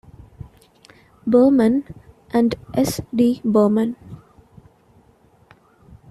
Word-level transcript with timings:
Burman 1.27 1.83
and 2.33 2.55
S. 2.73 3.01
D. 3.13 3.39
Burman. 3.45 3.95